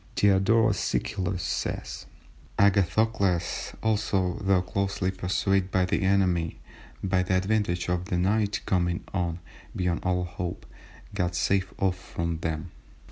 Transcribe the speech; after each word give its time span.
Diodorus 0.15 0.79
Siculus 0.79 1.43
says:— 1.43 2.07
"Agathocles 2.57 3.75
also, 3.83 4.39
though 4.41 4.63
closely 4.63 5.11
pursued 5.11 5.69
by 5.69 5.85
the 5.85 6.01
enemy, 6.01 6.57
by 7.03 7.21
the 7.21 7.35
advantage 7.37 7.87
of 7.87 8.05
the 8.05 8.17
night 8.17 8.61
coming 8.65 9.03
on 9.13 9.37
(beyond 9.75 9.99
all 10.01 10.23
hope), 10.23 10.65
got 11.13 11.35
safe 11.35 11.71
off 11.77 11.99
from 11.99 12.39
them. 12.39 12.71